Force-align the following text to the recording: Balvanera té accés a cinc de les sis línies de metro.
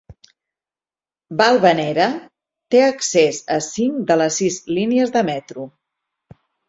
Balvanera 1.41 2.07
té 2.75 2.81
accés 2.85 3.43
a 3.57 3.59
cinc 3.67 4.01
de 4.13 4.17
les 4.23 4.41
sis 4.41 4.59
línies 4.79 5.15
de 5.19 5.25
metro. 5.29 5.67